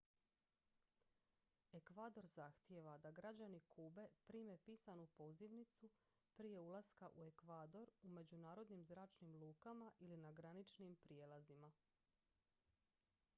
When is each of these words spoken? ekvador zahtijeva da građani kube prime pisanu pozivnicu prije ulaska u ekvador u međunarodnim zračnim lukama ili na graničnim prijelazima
ekvador 1.79 2.27
zahtijeva 2.31 2.95
da 3.03 3.11
građani 3.19 3.59
kube 3.75 4.07
prime 4.27 4.57
pisanu 4.57 5.05
pozivnicu 5.07 5.91
prije 6.35 6.61
ulaska 6.71 7.09
u 7.15 7.23
ekvador 7.27 7.91
u 8.01 8.09
međunarodnim 8.19 8.83
zračnim 8.83 9.33
lukama 9.35 9.91
ili 9.99 10.17
na 10.27 10.31
graničnim 10.31 10.95
prijelazima 10.95 11.71